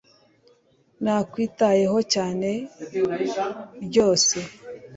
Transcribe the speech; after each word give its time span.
nakwitayeho 1.03 1.99
cyane 2.13 2.49
ryose 3.85 4.37